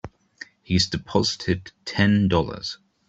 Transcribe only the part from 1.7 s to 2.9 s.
Ten Dollars.